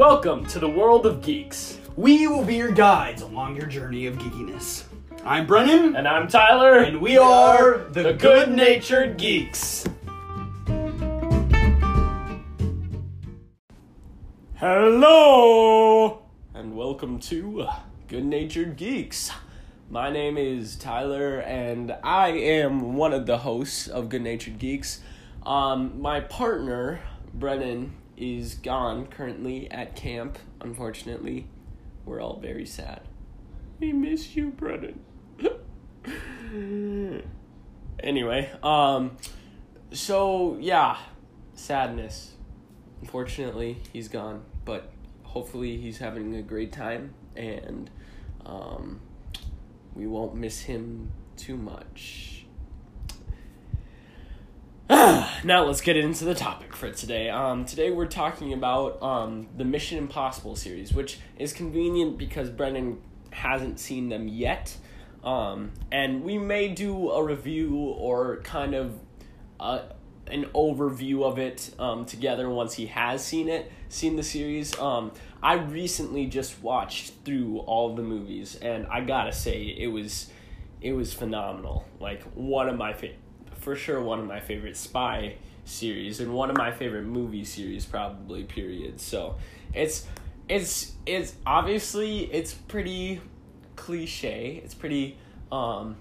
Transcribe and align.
Welcome 0.00 0.46
to 0.46 0.58
the 0.58 0.66
world 0.66 1.04
of 1.04 1.20
geeks. 1.20 1.78
We 1.94 2.26
will 2.26 2.42
be 2.42 2.54
your 2.54 2.72
guides 2.72 3.20
along 3.20 3.54
your 3.56 3.66
journey 3.66 4.06
of 4.06 4.16
geekiness. 4.16 4.84
I'm 5.26 5.46
Brennan, 5.46 5.94
And 5.94 6.08
I'm 6.08 6.26
Tyler. 6.26 6.78
and 6.78 7.02
we 7.02 7.18
are 7.18 7.80
the, 7.90 8.04
the 8.04 8.12
Good 8.14 8.50
Natured 8.50 9.18
Geeks. 9.18 9.84
Hello! 14.54 16.22
And 16.54 16.74
welcome 16.74 17.18
to 17.18 17.68
Good 18.08 18.24
Natured 18.24 18.78
Geeks. 18.78 19.30
My 19.90 20.10
name 20.10 20.38
is 20.38 20.76
Tyler, 20.76 21.40
and 21.40 21.94
I 22.02 22.28
am 22.28 22.94
one 22.94 23.12
of 23.12 23.26
the 23.26 23.36
hosts 23.36 23.86
of 23.86 24.08
Good 24.08 24.22
Natured 24.22 24.58
Geeks. 24.58 25.02
Um, 25.44 26.00
my 26.00 26.20
partner, 26.20 27.00
Brennan, 27.34 27.99
is 28.20 28.54
gone 28.54 29.06
currently 29.06 29.70
at 29.70 29.96
camp, 29.96 30.38
unfortunately. 30.60 31.46
We're 32.04 32.20
all 32.20 32.38
very 32.38 32.66
sad. 32.66 33.00
We 33.78 33.92
miss 33.92 34.36
you, 34.36 34.50
Brennan. 34.50 35.00
anyway, 38.02 38.50
um, 38.62 39.16
so 39.92 40.58
yeah, 40.60 40.98
sadness. 41.54 42.32
Unfortunately, 43.00 43.78
he's 43.92 44.08
gone, 44.08 44.42
but 44.66 44.92
hopefully 45.22 45.78
he's 45.78 45.98
having 45.98 46.34
a 46.36 46.42
great 46.42 46.72
time, 46.72 47.14
and 47.34 47.88
um, 48.44 49.00
we 49.94 50.06
won't 50.06 50.34
miss 50.34 50.60
him 50.60 51.12
too 51.36 51.56
much. 51.56 52.39
now 55.44 55.62
let's 55.64 55.80
get 55.80 55.96
into 55.96 56.24
the 56.24 56.34
topic 56.34 56.74
for 56.74 56.90
today. 56.90 57.30
Um, 57.30 57.64
today 57.64 57.92
we're 57.92 58.06
talking 58.06 58.52
about 58.52 59.00
um, 59.00 59.46
the 59.56 59.64
Mission 59.64 59.98
Impossible 59.98 60.56
series, 60.56 60.92
which 60.92 61.20
is 61.38 61.52
convenient 61.52 62.18
because 62.18 62.50
Brennan 62.50 63.00
hasn't 63.30 63.78
seen 63.78 64.08
them 64.08 64.26
yet. 64.26 64.76
Um, 65.22 65.70
and 65.92 66.24
we 66.24 66.38
may 66.38 66.70
do 66.70 67.10
a 67.10 67.22
review 67.22 67.76
or 67.76 68.38
kind 68.38 68.74
of 68.74 68.98
uh, 69.60 69.82
an 70.26 70.46
overview 70.56 71.22
of 71.22 71.38
it 71.38 71.72
um, 71.78 72.04
together 72.04 72.50
once 72.50 72.74
he 72.74 72.86
has 72.86 73.24
seen 73.24 73.48
it, 73.48 73.70
seen 73.88 74.16
the 74.16 74.24
series. 74.24 74.76
Um, 74.76 75.12
I 75.40 75.54
recently 75.54 76.26
just 76.26 76.60
watched 76.64 77.12
through 77.24 77.58
all 77.58 77.94
the 77.94 78.02
movies, 78.02 78.56
and 78.56 78.88
I 78.88 79.02
gotta 79.02 79.32
say 79.32 79.62
it 79.66 79.86
was 79.86 80.32
it 80.80 80.94
was 80.94 81.14
phenomenal. 81.14 81.84
Like 82.00 82.24
one 82.34 82.68
of 82.68 82.76
my 82.76 82.92
fa- 82.92 83.14
for 83.60 83.76
sure 83.76 84.00
one 84.02 84.18
of 84.18 84.26
my 84.26 84.40
favorite 84.40 84.76
spy 84.76 85.36
series 85.64 86.20
and 86.20 86.32
one 86.32 86.50
of 86.50 86.56
my 86.56 86.72
favorite 86.72 87.04
movie 87.04 87.44
series 87.44 87.86
probably 87.86 88.44
period. 88.44 89.00
So 89.00 89.36
it's 89.72 90.06
it's 90.48 90.92
it's 91.06 91.34
obviously 91.46 92.24
it's 92.32 92.52
pretty 92.52 93.20
cliche. 93.76 94.60
It's 94.64 94.74
pretty 94.74 95.18
um 95.52 95.96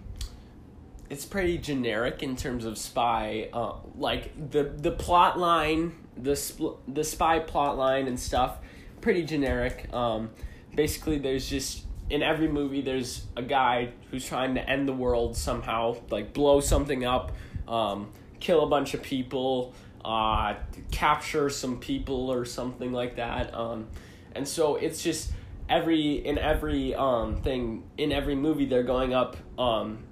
it's 1.10 1.26
pretty 1.26 1.58
generic 1.58 2.22
in 2.24 2.36
terms 2.36 2.66
of 2.66 2.78
spy 2.78 3.50
uh, 3.52 3.74
like 3.98 4.52
the 4.52 4.64
the 4.64 4.92
plot 4.92 5.40
line 5.40 5.94
the 6.16 6.32
spl- 6.32 6.78
the 6.88 7.04
spy 7.04 7.40
plot 7.40 7.78
line 7.78 8.08
and 8.08 8.20
stuff 8.20 8.60
pretty 9.02 9.24
generic 9.24 9.92
um 9.94 10.30
basically 10.76 11.18
there's 11.18 11.50
just 11.50 11.86
in 12.10 12.22
every 12.22 12.48
movie 12.48 12.82
there's 12.82 13.26
a 13.36 13.42
guy 13.42 13.90
who's 14.12 14.26
trying 14.26 14.54
to 14.56 14.70
end 14.70 14.88
the 14.88 14.94
world 14.94 15.36
somehow 15.36 15.96
like 16.10 16.34
blow 16.34 16.60
something 16.60 17.06
up 17.06 17.32
um 17.70 18.12
kill 18.40 18.64
a 18.64 18.68
bunch 18.68 18.94
of 18.94 19.02
people 19.02 19.74
uh 20.04 20.56
capture 20.92 21.50
some 21.50 21.80
people 21.80 22.30
or 22.30 22.46
something 22.46 22.92
like 22.92 23.16
that 23.18 23.54
um 23.54 23.88
and 24.36 24.48
so 24.48 24.76
it's 24.76 25.02
just 25.04 25.32
every 25.70 26.14
in 26.14 26.38
every 26.38 26.96
um 26.96 27.42
thing 27.42 27.84
in 27.98 28.12
every 28.12 28.36
movie 28.36 28.66
they're 28.66 28.84
going 28.84 29.14
up 29.14 29.38
um 29.58 30.04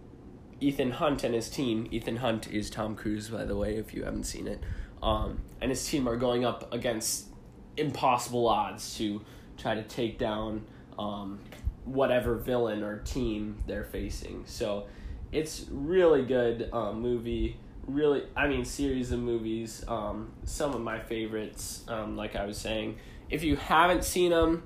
Ethan 0.60 0.92
Hunt 0.92 1.24
and 1.24 1.36
his 1.36 1.50
team. 1.50 1.88
Ethan 1.92 2.18
Hunt 2.18 2.48
is 2.52 2.70
Tom 2.70 2.96
Cruise, 2.96 3.30
by 3.30 3.46
the 3.46 3.56
way, 3.56 3.76
if 3.76 3.94
you 3.94 4.04
haven't 4.04 4.24
seen 4.24 4.48
it. 4.48 4.64
Um, 5.04 5.42
and 5.62 5.70
his 5.70 5.88
team 5.88 6.10
are 6.10 6.16
going 6.16 6.46
up 6.46 6.74
against 6.74 7.28
impossible 7.78 8.48
odds 8.48 8.98
to 8.98 9.22
try 9.58 9.76
to 9.76 9.84
take 9.84 10.18
down 10.18 10.66
um, 10.98 11.40
whatever 11.86 12.36
villain 12.36 12.84
or 12.84 13.00
team 13.00 13.64
they're 13.68 13.84
facing. 13.84 14.44
So 14.48 14.88
it's 15.38 15.66
really 15.70 16.26
good 16.26 16.70
um, 16.74 17.00
movie. 17.02 17.58
Really, 17.86 18.24
I 18.36 18.48
mean, 18.48 18.66
series 18.66 19.12
of 19.12 19.20
movies. 19.20 19.86
Um, 19.88 20.34
some 20.44 20.74
of 20.74 20.82
my 20.82 21.00
favorites, 21.00 21.84
um, 21.88 22.18
like 22.18 22.36
I 22.36 22.46
was 22.46 22.58
saying. 22.58 22.98
If 23.30 23.44
you 23.44 23.56
haven't 23.56 24.04
seen 24.04 24.32
them, 24.32 24.64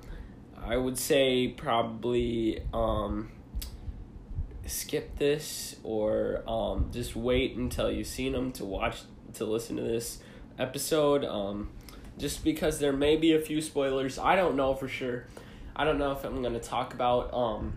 I 0.56 0.76
would 0.76 0.98
say 0.98 1.48
probably. 1.48 2.62
Um, 2.72 3.30
skip 4.64 5.18
this 5.18 5.76
or 5.82 6.42
um, 6.48 6.88
just 6.92 7.16
wait 7.16 7.56
until 7.56 7.90
you've 7.90 8.06
seen 8.06 8.32
them 8.32 8.52
to 8.52 8.64
watch 8.64 9.02
to 9.34 9.44
listen 9.44 9.76
to 9.76 9.82
this 9.82 10.20
episode 10.58 11.24
um, 11.24 11.68
just 12.16 12.44
because 12.44 12.78
there 12.78 12.92
may 12.92 13.16
be 13.16 13.32
a 13.32 13.40
few 13.40 13.60
spoilers 13.60 14.18
i 14.18 14.36
don't 14.36 14.54
know 14.54 14.72
for 14.72 14.86
sure 14.86 15.26
i 15.74 15.84
don't 15.84 15.98
know 15.98 16.12
if 16.12 16.24
i'm 16.24 16.40
going 16.42 16.54
to 16.54 16.60
talk 16.60 16.94
about 16.94 17.32
um, 17.34 17.72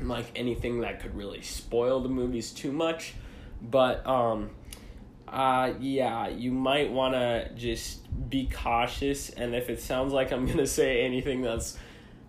like 0.00 0.30
anything 0.36 0.80
that 0.80 1.00
could 1.00 1.14
really 1.16 1.42
spoil 1.42 2.00
the 2.00 2.08
movies 2.08 2.50
too 2.50 2.72
much 2.72 3.14
but 3.62 4.06
um, 4.06 4.50
uh, 5.28 5.72
yeah 5.80 6.28
you 6.28 6.52
might 6.52 6.90
want 6.90 7.14
to 7.14 7.50
just 7.54 8.00
be 8.28 8.48
cautious 8.52 9.30
and 9.30 9.54
if 9.54 9.70
it 9.70 9.80
sounds 9.80 10.12
like 10.12 10.32
i'm 10.32 10.44
going 10.46 10.58
to 10.58 10.66
say 10.66 11.02
anything 11.02 11.42
that's 11.42 11.78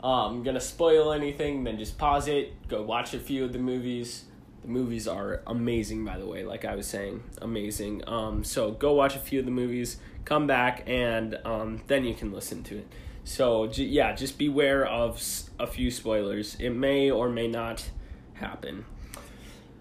um, 0.03 0.43
gonna 0.43 0.61
spoil 0.61 1.11
anything, 1.11 1.63
then 1.63 1.77
just 1.77 1.97
pause 1.97 2.27
it, 2.27 2.67
go 2.67 2.81
watch 2.83 3.13
a 3.13 3.19
few 3.19 3.43
of 3.45 3.53
the 3.53 3.59
movies. 3.59 4.25
The 4.61 4.67
movies 4.67 5.07
are 5.07 5.41
amazing, 5.47 6.05
by 6.05 6.17
the 6.17 6.25
way, 6.25 6.43
like 6.43 6.65
I 6.65 6.75
was 6.75 6.87
saying, 6.87 7.23
amazing. 7.41 8.07
Um, 8.07 8.43
so 8.43 8.71
go 8.71 8.93
watch 8.93 9.15
a 9.15 9.19
few 9.19 9.39
of 9.39 9.45
the 9.45 9.51
movies, 9.51 9.97
come 10.25 10.45
back, 10.45 10.83
and 10.87 11.39
um, 11.45 11.81
then 11.87 12.03
you 12.05 12.13
can 12.13 12.31
listen 12.31 12.63
to 12.63 12.79
it. 12.79 12.87
So, 13.27 13.67
j- 13.67 13.83
yeah, 13.83 14.13
just 14.13 14.37
beware 14.37 14.85
of 14.85 15.21
a 15.59 15.67
few 15.67 15.91
spoilers. 15.91 16.55
It 16.59 16.69
may 16.69 17.11
or 17.11 17.29
may 17.29 17.47
not 17.47 17.89
happen. 18.35 18.85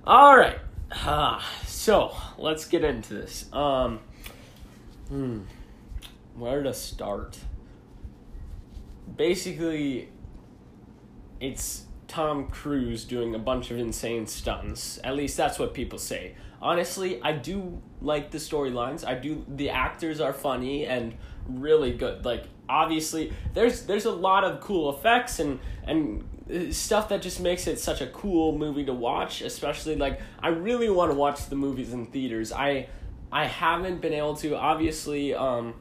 All 0.05 0.37
right. 0.37 0.59
Ah, 0.93 1.45
so, 1.65 2.15
let's 2.39 2.65
get 2.65 2.85
into 2.85 3.15
this. 3.15 3.53
Um, 3.53 4.01
hmm, 5.09 5.41
where 6.35 6.63
to 6.63 6.75
start? 6.75 7.39
basically 9.17 10.09
it's 11.41 11.85
Tom 12.09 12.49
Cruise 12.49 13.05
doing 13.05 13.35
a 13.35 13.39
bunch 13.39 13.71
of 13.71 13.79
insane 13.79 14.27
stunts. 14.27 14.99
At 15.05 15.17
least 15.17 15.37
that's 15.37 15.59
what 15.59 15.75
people 15.75 15.99
say. 15.99 16.35
Honestly, 16.61 17.21
I 17.23 17.33
do 17.33 17.83
like 18.01 18.31
the 18.31 18.39
storylines. 18.39 19.07
I 19.07 19.15
do 19.15 19.45
the 19.49 19.71
actors 19.71 20.21
are 20.21 20.33
funny 20.33 20.87
and 20.87 21.15
really 21.47 21.93
good. 21.93 22.25
Like 22.25 22.45
obviously 22.69 23.33
there's 23.55 23.83
there's 23.83 24.05
a 24.05 24.11
lot 24.11 24.45
of 24.45 24.61
cool 24.61 24.91
effects 24.91 25.39
and 25.39 25.59
and 25.85 26.25
uh, 26.53 26.73
stuff 26.73 27.09
that 27.09 27.23
just 27.23 27.41
makes 27.41 27.67
it 27.67 27.79
such 27.79 28.01
a 28.01 28.07
cool 28.09 28.57
movie 28.57 28.85
to 28.85 28.93
watch, 28.93 29.41
especially 29.41 29.97
like 29.97 30.21
I 30.41 30.49
really 30.49 30.91
want 30.91 31.11
to 31.11 31.17
watch 31.17 31.49
the 31.49 31.57
movies 31.57 31.93
in 31.93 32.07
theaters. 32.07 32.53
I 32.53 32.89
I 33.31 33.47
haven't 33.47 34.01
been 34.01 34.13
able 34.13 34.37
to. 34.37 34.57
Obviously 34.57 35.35
um 35.35 35.75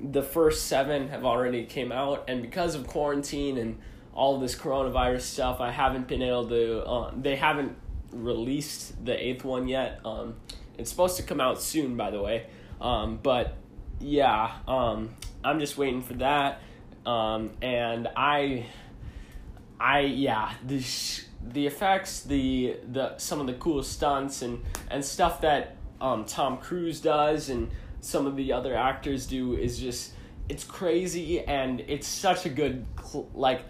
the 0.00 0.22
first 0.22 0.66
seven 0.66 1.08
have 1.08 1.26
already 1.26 1.64
came 1.64 1.92
out 1.92 2.24
and 2.26 2.40
because 2.40 2.74
of 2.74 2.86
quarantine 2.86 3.58
and 3.58 3.78
all 4.14 4.40
this 4.40 4.54
coronavirus 4.54 5.20
stuff 5.20 5.60
i 5.60 5.70
haven't 5.70 6.08
been 6.08 6.22
able 6.22 6.48
to 6.48 6.82
uh, 6.86 7.12
they 7.20 7.36
haven't 7.36 7.76
released 8.12 9.04
the 9.04 9.26
eighth 9.26 9.44
one 9.44 9.68
yet. 9.68 10.00
Um, 10.04 10.36
it's 10.78 10.90
supposed 10.90 11.16
to 11.16 11.22
come 11.22 11.40
out 11.40 11.60
soon 11.60 11.96
by 11.96 12.10
the 12.10 12.20
way. 12.20 12.46
Um, 12.80 13.18
but 13.22 13.56
yeah 14.00 14.52
um, 14.66 15.10
i'm 15.44 15.60
just 15.60 15.76
waiting 15.78 16.02
for 16.02 16.14
that. 16.14 16.60
Um, 17.06 17.50
and 17.62 18.08
i 18.14 18.66
i 19.80 20.00
yeah 20.00 20.52
the 20.66 20.80
sh- 20.80 21.24
the 21.42 21.66
effects 21.66 22.20
the 22.20 22.76
the 22.92 23.16
some 23.16 23.40
of 23.40 23.46
the 23.46 23.54
cool 23.54 23.82
stunts 23.82 24.42
and 24.42 24.62
and 24.90 25.02
stuff 25.02 25.40
that 25.40 25.76
um, 26.02 26.26
tom 26.26 26.58
cruise 26.58 27.00
does 27.00 27.48
and 27.48 27.70
some 28.00 28.26
of 28.26 28.36
the 28.36 28.52
other 28.52 28.76
actors 28.76 29.26
do 29.26 29.54
is 29.54 29.78
just 29.78 30.12
it's 30.50 30.64
crazy 30.64 31.40
and 31.40 31.80
it's 31.88 32.06
such 32.06 32.44
a 32.44 32.50
good 32.50 32.84
like 33.34 33.62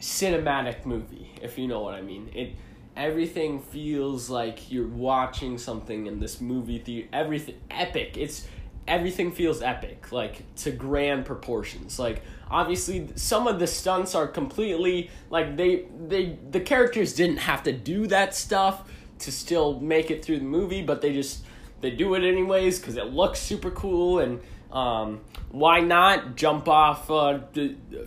cinematic 0.00 0.84
movie 0.86 1.30
if 1.42 1.58
you 1.58 1.66
know 1.66 1.80
what 1.80 1.94
i 1.94 2.00
mean. 2.00 2.30
It 2.34 2.54
everything 2.96 3.60
feels 3.60 4.30
like 4.30 4.70
you're 4.70 4.86
watching 4.86 5.58
something 5.58 6.06
in 6.06 6.20
this 6.20 6.40
movie 6.40 6.78
theater 6.78 7.08
everything 7.12 7.56
epic. 7.70 8.16
It's 8.16 8.46
everything 8.86 9.32
feels 9.32 9.62
epic 9.62 10.12
like 10.12 10.42
to 10.56 10.70
grand 10.70 11.24
proportions 11.24 11.98
like 11.98 12.22
obviously 12.50 13.08
some 13.14 13.46
of 13.46 13.58
the 13.58 13.66
stunts 13.66 14.14
are 14.14 14.26
completely 14.26 15.10
like 15.30 15.56
they 15.56 15.86
they 16.06 16.38
the 16.50 16.60
characters 16.60 17.14
didn't 17.14 17.38
have 17.38 17.62
to 17.62 17.72
do 17.72 18.06
that 18.06 18.34
stuff 18.34 18.90
to 19.18 19.32
still 19.32 19.80
make 19.80 20.10
it 20.10 20.24
through 20.24 20.38
the 20.38 20.44
movie 20.44 20.82
but 20.82 21.00
they 21.00 21.12
just 21.12 21.44
they 21.80 21.90
do 21.90 22.14
it 22.14 22.22
anyways 22.22 22.78
because 22.78 22.96
it 22.96 23.06
looks 23.06 23.38
super 23.38 23.70
cool 23.70 24.18
and 24.18 24.40
um, 24.72 25.20
why 25.50 25.80
not 25.80 26.34
jump 26.34 26.68
off 26.68 27.08
a 27.08 27.44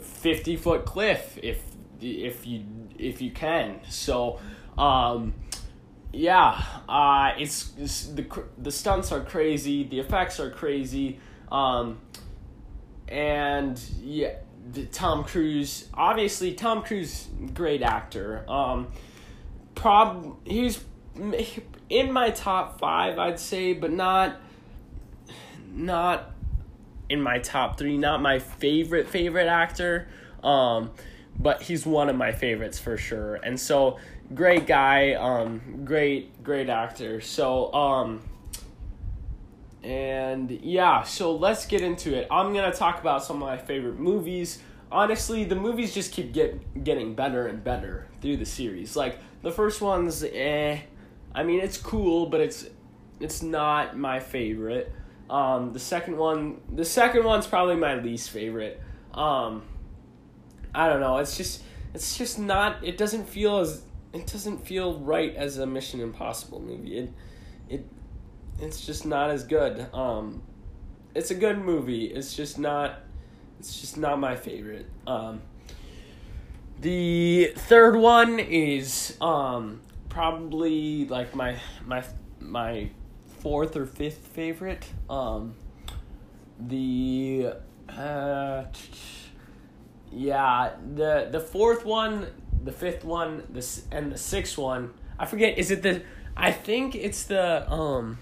fifty 0.01 0.57
foot 0.57 0.85
cliff 0.85 1.39
if 1.41 1.61
if 2.01 2.45
you 2.45 2.65
if 2.99 3.21
you 3.21 3.31
can. 3.31 3.79
So 3.89 4.39
um, 4.77 5.33
yeah, 6.13 6.61
uh, 6.87 7.33
it's, 7.37 7.71
it's, 7.77 8.07
the 8.07 8.25
the 8.57 8.71
stunts 8.71 9.11
are 9.11 9.21
crazy, 9.21 9.83
the 9.83 9.99
effects 9.99 10.39
are 10.39 10.49
crazy, 10.49 11.19
um, 11.51 11.99
and 13.07 13.79
yeah, 14.01 14.35
the 14.71 14.85
Tom 14.85 15.23
Cruise. 15.23 15.87
Obviously, 15.93 16.53
Tom 16.53 16.83
Cruise, 16.83 17.27
great 17.53 17.81
actor. 17.81 18.45
Um, 18.49 18.87
prob 19.75 20.37
he's 20.45 20.83
in 21.89 22.11
my 22.11 22.29
top 22.31 22.79
five, 22.79 23.17
I'd 23.19 23.39
say, 23.39 23.73
but 23.73 23.91
not 23.91 24.39
not 25.73 26.31
in 27.09 27.21
my 27.21 27.39
top 27.39 27.77
three. 27.77 27.97
Not 27.97 28.21
my 28.21 28.39
favorite 28.39 29.09
favorite 29.09 29.47
actor. 29.47 30.07
Um, 30.43 30.91
but 31.39 31.61
he's 31.61 31.85
one 31.85 32.09
of 32.09 32.15
my 32.15 32.31
favorites 32.31 32.79
for 32.79 32.97
sure. 32.97 33.35
And 33.35 33.59
so 33.59 33.99
great 34.33 34.67
guy, 34.67 35.13
um, 35.13 35.83
great 35.85 36.43
great 36.43 36.69
actor. 36.69 37.21
So 37.21 37.73
um, 37.73 38.21
and 39.83 40.51
yeah, 40.51 41.03
so 41.03 41.35
let's 41.35 41.65
get 41.65 41.81
into 41.81 42.15
it. 42.15 42.27
I'm 42.29 42.53
gonna 42.53 42.73
talk 42.73 42.99
about 42.99 43.23
some 43.23 43.37
of 43.37 43.47
my 43.47 43.57
favorite 43.57 43.99
movies. 43.99 44.59
Honestly, 44.91 45.43
the 45.43 45.55
movies 45.55 45.93
just 45.93 46.11
keep 46.11 46.33
get 46.33 46.83
getting 46.83 47.15
better 47.15 47.47
and 47.47 47.63
better 47.63 48.07
through 48.21 48.37
the 48.37 48.45
series. 48.45 48.95
Like 48.95 49.19
the 49.41 49.51
first 49.51 49.81
one's 49.81 50.23
eh. 50.23 50.79
I 51.33 51.43
mean, 51.43 51.59
it's 51.59 51.77
cool, 51.77 52.27
but 52.27 52.41
it's 52.41 52.65
it's 53.19 53.41
not 53.41 53.97
my 53.97 54.19
favorite. 54.19 54.91
Um, 55.29 55.73
the 55.73 55.79
second 55.79 56.17
one, 56.17 56.61
the 56.73 56.85
second 56.85 57.23
one's 57.23 57.47
probably 57.47 57.75
my 57.75 57.95
least 57.95 58.29
favorite. 58.29 58.81
Um, 59.13 59.63
I 60.73 60.87
don't 60.87 61.01
know. 61.01 61.17
It's 61.17 61.37
just 61.37 61.63
it's 61.93 62.17
just 62.17 62.39
not. 62.39 62.83
It 62.83 62.97
doesn't 62.97 63.27
feel 63.27 63.59
as 63.59 63.83
it 64.17 64.27
doesn't 64.27 64.65
feel 64.65 64.99
right 64.99 65.35
as 65.35 65.57
a 65.57 65.65
Mission 65.65 66.01
Impossible 66.01 66.59
movie. 66.59 66.97
It 66.97 67.13
it 67.69 67.85
it's 68.59 68.85
just 68.85 69.05
not 69.05 69.29
as 69.29 69.43
good. 69.43 69.93
Um, 69.93 70.41
it's 71.13 71.31
a 71.31 71.35
good 71.35 71.59
movie. 71.59 72.05
It's 72.05 72.35
just 72.35 72.57
not. 72.57 72.99
It's 73.59 73.79
just 73.79 73.97
not 73.97 74.19
my 74.19 74.35
favorite. 74.35 74.87
Um, 75.05 75.41
the 76.79 77.53
third 77.55 77.95
one 77.95 78.39
is 78.39 79.17
um 79.21 79.81
probably 80.09 81.05
like 81.05 81.35
my 81.35 81.57
my 81.85 82.03
my 82.39 82.89
fourth 83.39 83.75
or 83.75 83.85
fifth 83.85 84.27
favorite. 84.33 84.85
Um, 85.09 85.55
the 86.59 87.53
uh, 87.89 88.63
yeah, 90.11 90.71
the 90.95 91.29
the 91.31 91.39
fourth 91.39 91.85
one, 91.85 92.27
the 92.67 92.73
fifth 92.73 93.05
one, 93.05 93.43
this 93.49 93.85
and 93.91 94.11
the 94.11 94.17
sixth 94.17 94.57
one. 94.57 94.93
I 95.17 95.25
forget. 95.25 95.57
Is 95.57 95.71
it 95.71 95.81
the? 95.81 96.03
I 96.35 96.51
think 96.51 96.95
it's 96.95 97.23
the 97.23 97.69
um. 97.71 98.19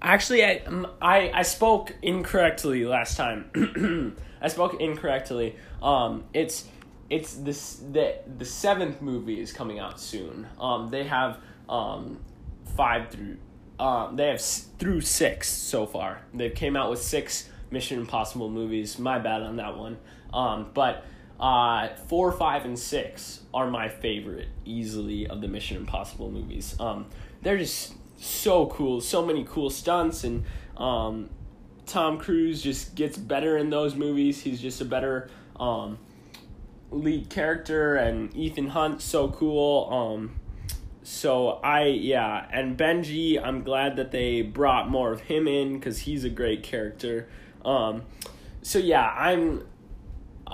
Actually, 0.00 0.44
I 0.44 0.62
I 1.02 1.30
I 1.34 1.42
spoke 1.42 1.94
incorrectly 2.00 2.84
last 2.84 3.16
time. 3.16 4.16
I 4.40 4.48
spoke 4.48 4.80
incorrectly. 4.80 5.56
Um, 5.82 6.24
it's 6.32 6.68
it's 7.10 7.34
this 7.34 7.82
the 7.90 8.18
the 8.38 8.44
seventh 8.44 9.02
movie 9.02 9.40
is 9.40 9.52
coming 9.52 9.80
out 9.80 9.98
soon. 10.00 10.46
Um, 10.60 10.88
they 10.88 11.04
have 11.04 11.38
um 11.68 12.20
five 12.76 13.10
through 13.10 13.38
um 13.80 14.14
they 14.14 14.28
have 14.28 14.40
through 14.40 15.00
six 15.00 15.48
so 15.48 15.86
far. 15.86 16.22
They 16.32 16.50
came 16.50 16.76
out 16.76 16.88
with 16.88 17.02
six 17.02 17.50
Mission 17.72 17.98
Impossible 17.98 18.48
movies. 18.48 18.98
My 18.98 19.18
bad 19.18 19.42
on 19.42 19.56
that 19.56 19.76
one. 19.76 19.98
Um, 20.32 20.70
but 20.72 21.04
uh, 21.40 21.88
four, 22.08 22.32
five, 22.32 22.64
and 22.64 22.78
six 22.78 23.40
are 23.52 23.68
my 23.68 23.88
favorite 23.88 24.48
easily 24.64 25.26
of 25.26 25.40
the 25.40 25.48
Mission 25.48 25.76
Impossible 25.76 26.30
movies. 26.30 26.76
Um, 26.78 27.06
they're 27.42 27.58
just 27.58 27.94
so 28.16 28.66
cool, 28.66 29.00
so 29.00 29.24
many 29.24 29.44
cool 29.48 29.70
stunts, 29.70 30.24
and 30.24 30.44
um, 30.76 31.28
Tom 31.86 32.18
Cruise 32.18 32.62
just 32.62 32.94
gets 32.94 33.16
better 33.16 33.58
in 33.58 33.70
those 33.70 33.94
movies. 33.94 34.42
He's 34.42 34.60
just 34.60 34.80
a 34.80 34.84
better 34.84 35.28
um, 35.58 35.98
lead 36.90 37.30
character, 37.30 37.96
and 37.96 38.34
Ethan 38.34 38.68
Hunt 38.68 39.02
so 39.02 39.28
cool. 39.28 39.88
Um, 39.92 40.40
so 41.02 41.60
I 41.62 41.84
yeah, 41.86 42.46
and 42.50 42.78
Benji, 42.78 43.40
I'm 43.42 43.62
glad 43.62 43.96
that 43.96 44.10
they 44.10 44.40
brought 44.40 44.88
more 44.88 45.12
of 45.12 45.20
him 45.20 45.46
in 45.46 45.74
because 45.74 46.00
he's 46.00 46.24
a 46.24 46.30
great 46.30 46.62
character. 46.62 47.28
Um, 47.64 48.02
so 48.62 48.78
yeah, 48.78 49.10
I'm, 49.10 49.66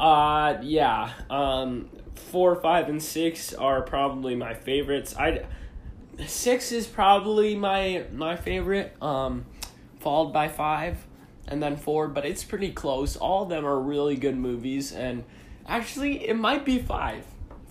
uh, 0.00 0.58
yeah, 0.62 1.12
um, 1.28 1.90
four, 2.14 2.56
five, 2.56 2.88
and 2.88 3.02
six 3.02 3.52
are 3.52 3.82
probably 3.82 4.34
my 4.34 4.54
favorites. 4.54 5.14
I, 5.16 5.44
six 6.26 6.72
is 6.72 6.86
probably 6.86 7.54
my 7.54 8.04
my 8.12 8.36
favorite. 8.36 8.96
Um, 9.02 9.44
followed 9.98 10.32
by 10.32 10.48
five, 10.48 10.96
and 11.46 11.62
then 11.62 11.76
four, 11.76 12.08
but 12.08 12.24
it's 12.24 12.42
pretty 12.42 12.72
close. 12.72 13.16
All 13.16 13.42
of 13.42 13.50
them 13.50 13.66
are 13.66 13.78
really 13.78 14.16
good 14.16 14.36
movies, 14.36 14.92
and 14.92 15.24
actually, 15.66 16.26
it 16.26 16.34
might 16.34 16.64
be 16.64 16.78
five. 16.78 17.24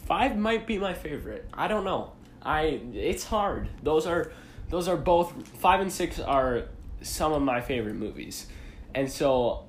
Five 0.06 0.38
might 0.38 0.68
be 0.68 0.78
my 0.78 0.94
favorite. 0.94 1.50
I 1.52 1.68
don't 1.68 1.84
know. 1.84 2.12
I 2.44 2.82
it's 2.94 3.24
hard. 3.24 3.70
Those 3.82 4.06
are 4.06 4.32
those 4.70 4.88
are 4.88 4.98
both 4.98 5.48
five 5.58 5.82
and 5.82 5.92
six 5.92 6.20
are 6.20 6.66
some 7.02 7.34
of 7.34 7.42
my 7.42 7.62
favorite 7.62 7.96
movies. 7.96 8.46
And 8.94 9.12
so 9.12 9.69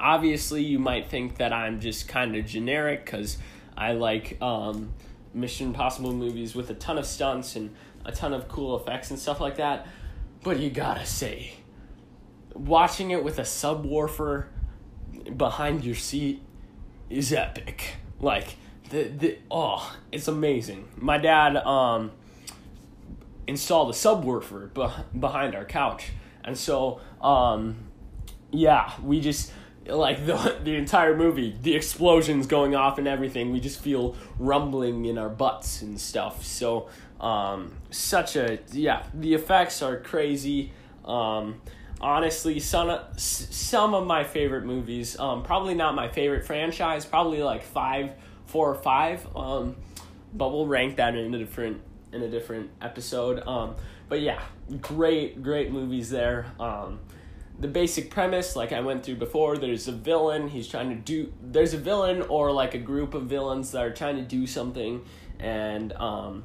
obviously 0.00 0.62
you 0.62 0.78
might 0.78 1.08
think 1.08 1.36
that 1.38 1.52
I'm 1.52 1.80
just 1.80 2.08
kind 2.08 2.36
of 2.36 2.46
generic 2.46 3.04
because 3.04 3.38
I 3.76 3.92
like 3.92 4.40
um, 4.42 4.92
Mission 5.34 5.68
Impossible 5.68 6.12
movies 6.12 6.54
with 6.54 6.70
a 6.70 6.74
ton 6.74 6.98
of 6.98 7.06
stunts 7.06 7.56
and 7.56 7.74
a 8.04 8.12
ton 8.12 8.32
of 8.32 8.48
cool 8.48 8.76
effects 8.76 9.10
and 9.10 9.18
stuff 9.18 9.40
like 9.40 9.56
that. 9.56 9.86
But 10.42 10.60
you 10.60 10.70
gotta 10.70 11.04
say, 11.04 11.54
watching 12.54 13.10
it 13.10 13.22
with 13.22 13.38
a 13.38 13.42
subwoofer 13.42 14.46
behind 15.36 15.84
your 15.84 15.94
seat 15.94 16.42
is 17.10 17.32
epic. 17.32 17.96
Like 18.20 18.56
the 18.90 19.04
the 19.04 19.38
oh, 19.50 19.96
it's 20.12 20.28
amazing. 20.28 20.88
My 20.96 21.18
dad 21.18 21.56
um 21.56 22.12
installed 23.46 23.90
a 23.90 23.92
subwoofer 23.92 24.72
be- 24.72 25.18
behind 25.18 25.54
our 25.54 25.64
couch, 25.64 26.12
and 26.44 26.56
so 26.56 27.00
um 27.20 27.76
yeah, 28.52 28.92
we 29.02 29.20
just 29.20 29.52
like 29.88 30.26
the 30.26 30.56
the 30.62 30.74
entire 30.74 31.16
movie, 31.16 31.56
the 31.62 31.74
explosions 31.74 32.46
going 32.46 32.74
off 32.74 32.98
and 32.98 33.08
everything, 33.08 33.52
we 33.52 33.60
just 33.60 33.80
feel 33.80 34.16
rumbling 34.38 35.04
in 35.04 35.18
our 35.18 35.28
butts 35.28 35.82
and 35.82 36.00
stuff. 36.00 36.44
So, 36.44 36.88
um, 37.20 37.74
such 37.90 38.36
a 38.36 38.58
yeah, 38.72 39.04
the 39.14 39.34
effects 39.34 39.82
are 39.82 39.98
crazy. 39.98 40.72
Um, 41.04 41.60
honestly, 42.00 42.60
some 42.60 42.98
some 43.16 43.94
of 43.94 44.06
my 44.06 44.24
favorite 44.24 44.64
movies. 44.64 45.18
Um, 45.18 45.42
probably 45.42 45.74
not 45.74 45.94
my 45.94 46.08
favorite 46.08 46.46
franchise. 46.46 47.04
Probably 47.04 47.42
like 47.42 47.62
five, 47.62 48.12
four 48.46 48.70
or 48.70 48.76
five. 48.76 49.26
Um, 49.36 49.76
but 50.32 50.50
we'll 50.50 50.66
rank 50.66 50.96
that 50.96 51.14
in 51.14 51.34
a 51.34 51.38
different 51.38 51.80
in 52.12 52.22
a 52.22 52.28
different 52.28 52.70
episode. 52.80 53.46
Um, 53.46 53.74
but 54.08 54.20
yeah, 54.20 54.42
great 54.80 55.42
great 55.42 55.72
movies 55.72 56.10
there. 56.10 56.46
Um, 56.60 57.00
the 57.58 57.68
basic 57.68 58.10
premise, 58.10 58.54
like 58.54 58.72
I 58.72 58.80
went 58.80 59.04
through 59.04 59.16
before, 59.16 59.56
there's 59.56 59.88
a 59.88 59.92
villain, 59.92 60.48
he's 60.48 60.68
trying 60.68 60.90
to 60.90 60.94
do 60.94 61.32
there's 61.42 61.72
a 61.72 61.78
villain 61.78 62.22
or 62.22 62.52
like 62.52 62.74
a 62.74 62.78
group 62.78 63.14
of 63.14 63.24
villains 63.24 63.72
that 63.72 63.82
are 63.82 63.92
trying 63.92 64.16
to 64.16 64.22
do 64.22 64.46
something 64.46 65.04
and 65.38 65.92
um 65.94 66.44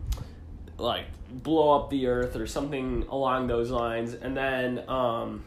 like 0.78 1.06
blow 1.30 1.80
up 1.80 1.90
the 1.90 2.08
earth 2.08 2.36
or 2.36 2.48
something 2.48 3.06
along 3.10 3.48
those 3.48 3.72
lines. 3.72 4.14
And 4.14 4.36
then 4.38 4.88
um 4.90 5.44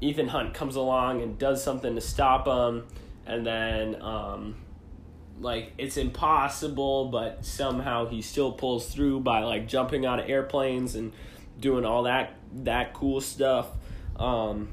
Ethan 0.00 0.28
Hunt 0.28 0.54
comes 0.54 0.76
along 0.76 1.22
and 1.22 1.38
does 1.38 1.62
something 1.62 1.94
to 1.94 2.00
stop 2.00 2.46
him. 2.46 2.86
And 3.26 3.46
then 3.46 4.00
um 4.00 4.56
like 5.40 5.72
it's 5.76 5.98
impossible 5.98 7.10
but 7.10 7.44
somehow 7.44 8.06
he 8.06 8.22
still 8.22 8.52
pulls 8.52 8.92
through 8.92 9.20
by 9.20 9.40
like 9.44 9.68
jumping 9.68 10.04
out 10.04 10.18
of 10.18 10.28
airplanes 10.28 10.94
and 10.94 11.12
doing 11.60 11.84
all 11.84 12.04
that 12.04 12.36
that 12.64 12.94
cool 12.94 13.20
stuff. 13.20 13.68
Um 14.16 14.70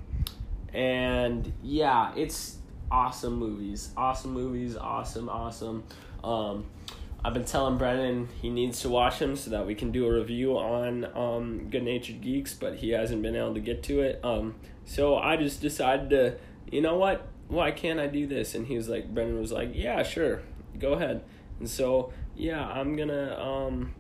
and 0.76 1.54
yeah, 1.64 2.14
it's 2.16 2.58
awesome 2.92 3.38
movies. 3.38 3.92
Awesome 3.96 4.34
movies. 4.34 4.76
Awesome, 4.76 5.30
awesome. 5.30 5.84
Um, 6.24 6.66
I've 7.24 7.34
been 7.34 7.46
telling 7.46 7.78
Brennan 7.78 8.28
he 8.42 8.50
needs 8.50 8.82
to 8.82 8.90
watch 8.90 9.20
them 9.20 9.36
so 9.36 9.52
that 9.52 9.66
we 9.66 9.74
can 9.74 9.92
do 9.92 10.06
a 10.06 10.14
review 10.14 10.58
on 10.58 11.06
um, 11.16 11.70
Good 11.70 11.84
Natured 11.84 12.22
Geeks, 12.22 12.54
but 12.54 12.76
he 12.76 12.90
hasn't 12.90 13.22
been 13.22 13.36
able 13.36 13.54
to 13.54 13.60
get 13.60 13.84
to 13.84 14.02
it. 14.02 14.20
Um, 14.24 14.56
so 14.84 15.16
I 15.16 15.38
just 15.38 15.62
decided 15.62 16.10
to, 16.12 16.38
you 16.72 16.82
know 16.82 16.98
what? 16.98 17.28
Why 17.48 17.72
can't 17.72 18.00
I 18.00 18.08
do 18.08 18.28
this? 18.28 18.54
And 18.54 18.68
he 18.68 18.76
was 18.76 18.90
like, 18.90 19.14
Brennan 19.14 19.40
was 19.40 19.52
like, 19.52 19.72
yeah, 19.74 20.04
sure, 20.04 20.42
go 20.78 20.94
ahead. 20.94 21.24
And 21.60 21.70
so 21.70 22.12
yeah, 22.36 22.64
I'm 22.64 22.96
gonna, 22.96 23.40
um, 23.40 23.96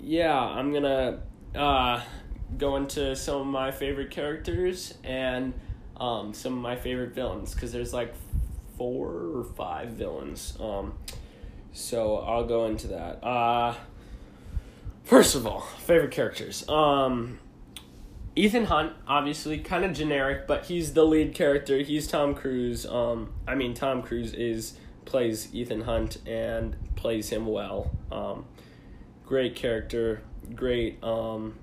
yeah, 0.00 0.36
I'm 0.36 0.72
gonna 0.72 1.20
uh, 1.54 2.00
go 2.58 2.76
into 2.76 3.14
some 3.14 3.40
of 3.42 3.46
my 3.46 3.70
favorite 3.70 4.10
characters 4.10 4.94
and 5.04 5.52
um, 5.96 6.34
some 6.34 6.54
of 6.54 6.58
my 6.58 6.76
favorite 6.76 7.14
villains 7.14 7.54
because 7.54 7.72
there's 7.72 7.92
like 7.92 8.14
four 8.76 9.08
or 9.08 9.44
five 9.56 9.90
villains. 9.90 10.56
Um, 10.60 10.94
so 11.72 12.18
I'll 12.18 12.46
go 12.46 12.66
into 12.66 12.88
that. 12.88 13.24
Uh, 13.24 13.74
first 15.04 15.34
of 15.34 15.46
all, 15.46 15.60
favorite 15.60 16.10
characters. 16.10 16.68
Um, 16.68 17.38
Ethan 18.36 18.64
Hunt, 18.64 18.92
obviously, 19.06 19.58
kind 19.58 19.84
of 19.84 19.92
generic, 19.92 20.46
but 20.46 20.64
he's 20.64 20.94
the 20.94 21.04
lead 21.04 21.34
character. 21.34 21.78
He's 21.78 22.08
Tom 22.08 22.34
Cruise. 22.34 22.84
Um, 22.84 23.32
I 23.46 23.54
mean, 23.54 23.74
Tom 23.74 24.02
Cruise 24.02 24.34
is 24.34 24.76
plays 25.04 25.54
Ethan 25.54 25.82
Hunt 25.82 26.18
and 26.26 26.76
plays 26.96 27.28
him 27.30 27.46
well. 27.46 27.90
Um, 28.10 28.46
great 29.24 29.54
character, 29.54 30.22
great 30.54 31.02
um, 31.04 31.56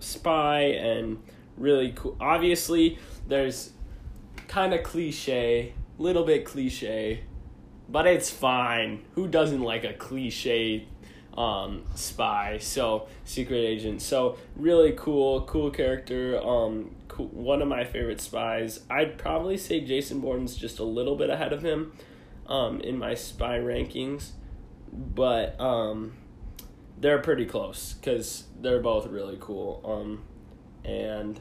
spy, 0.00 0.60
and 0.62 1.22
really 1.58 1.92
cool. 1.92 2.16
Obviously, 2.20 2.98
there's 3.26 3.72
kind 4.46 4.72
of 4.72 4.82
cliche, 4.82 5.74
little 5.98 6.24
bit 6.24 6.44
cliche, 6.44 7.24
but 7.88 8.06
it's 8.06 8.30
fine. 8.30 9.04
Who 9.14 9.28
doesn't 9.28 9.62
like 9.62 9.84
a 9.84 9.92
cliche 9.92 10.86
um, 11.36 11.84
spy? 11.94 12.58
So 12.60 13.08
secret 13.24 13.58
agent. 13.58 14.02
So 14.02 14.38
really 14.56 14.92
cool, 14.92 15.42
cool 15.42 15.70
character. 15.70 16.40
Um, 16.42 16.94
cool, 17.08 17.28
one 17.28 17.62
of 17.62 17.68
my 17.68 17.84
favorite 17.84 18.20
spies. 18.20 18.80
I'd 18.90 19.18
probably 19.18 19.56
say 19.56 19.80
Jason 19.80 20.20
Bourne's 20.20 20.56
just 20.56 20.78
a 20.78 20.84
little 20.84 21.16
bit 21.16 21.30
ahead 21.30 21.52
of 21.52 21.62
him 21.62 21.92
um, 22.46 22.80
in 22.80 22.98
my 22.98 23.14
spy 23.14 23.58
rankings, 23.58 24.30
but 24.92 25.58
um, 25.60 26.14
they're 26.98 27.20
pretty 27.20 27.46
close 27.46 27.94
because 27.94 28.44
they're 28.60 28.80
both 28.80 29.06
really 29.06 29.36
cool. 29.40 29.82
Um, 29.84 30.22
and 30.88 31.38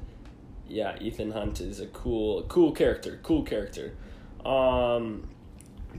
yeah, 0.67 0.97
Ethan 0.99 1.31
Hunt 1.31 1.61
is 1.61 1.79
a 1.79 1.87
cool, 1.87 2.43
cool 2.43 2.71
character. 2.73 3.19
Cool 3.23 3.43
character. 3.43 3.93
Um, 4.45 5.29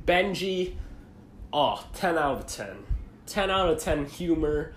Benji, 0.07 0.75
oh, 1.52 1.85
10 1.95 2.19
out 2.19 2.38
of 2.38 2.47
10. 2.47 2.69
10 3.26 3.50
out 3.50 3.69
of 3.71 3.78
10 3.81 4.07
humor, 4.07 4.75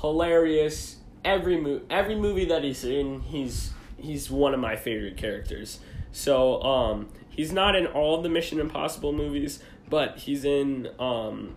hilarious. 0.00 0.96
Every 1.24 1.60
mo- 1.60 1.82
every 1.90 2.14
movie 2.14 2.44
that 2.46 2.64
he's 2.64 2.84
in, 2.84 3.20
he's 3.22 3.72
he's 3.96 4.30
one 4.30 4.54
of 4.54 4.60
my 4.60 4.76
favorite 4.76 5.16
characters. 5.16 5.80
So, 6.12 6.62
um, 6.62 7.08
he's 7.28 7.52
not 7.52 7.74
in 7.74 7.86
all 7.86 8.22
the 8.22 8.28
Mission 8.28 8.60
Impossible 8.60 9.12
movies, 9.12 9.60
but 9.90 10.18
he's 10.18 10.44
in 10.44 10.88
um, 10.98 11.56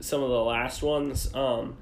some 0.00 0.22
of 0.22 0.30
the 0.30 0.42
last 0.42 0.82
ones. 0.82 1.32
Um, 1.34 1.76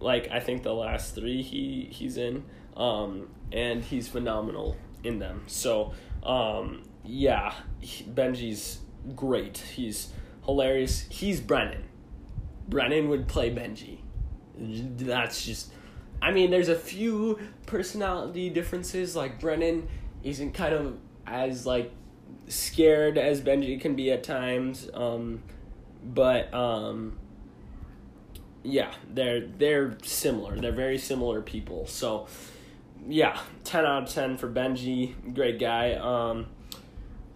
like 0.00 0.28
I 0.30 0.40
think 0.40 0.64
the 0.64 0.74
last 0.74 1.14
three 1.14 1.42
he 1.42 1.88
he's 1.90 2.16
in, 2.16 2.44
um, 2.76 3.28
and 3.52 3.82
he's 3.82 4.08
phenomenal 4.08 4.76
in 5.04 5.18
them. 5.18 5.44
So, 5.46 5.92
um, 6.22 6.82
yeah, 7.04 7.54
Benji's 7.82 8.78
great. 9.16 9.58
He's 9.58 10.12
hilarious. 10.44 11.06
He's 11.08 11.40
Brennan. 11.40 11.84
Brennan 12.68 13.08
would 13.08 13.28
play 13.28 13.52
Benji. 13.52 13.98
That's 14.56 15.44
just. 15.44 15.72
I 16.22 16.32
mean, 16.32 16.50
there's 16.50 16.68
a 16.68 16.76
few 16.76 17.38
personality 17.66 18.50
differences. 18.50 19.16
Like 19.16 19.40
Brennan 19.40 19.88
isn't 20.22 20.52
kind 20.52 20.74
of 20.74 20.98
as 21.26 21.64
like 21.64 21.92
scared 22.46 23.16
as 23.16 23.40
Benji 23.40 23.80
can 23.80 23.96
be 23.96 24.10
at 24.10 24.22
times. 24.22 24.88
Um, 24.92 25.42
but 26.04 26.52
um, 26.52 27.18
yeah, 28.62 28.92
they're 29.12 29.40
they're 29.40 29.96
similar. 30.02 30.56
They're 30.58 30.72
very 30.72 30.98
similar 30.98 31.40
people. 31.40 31.86
So 31.86 32.26
yeah, 33.08 33.40
ten 33.64 33.84
out 33.84 34.04
of 34.04 34.08
ten 34.10 34.36
for 34.36 34.48
Benji. 34.48 35.34
Great 35.34 35.58
guy. 35.58 35.94
Um, 35.94 36.46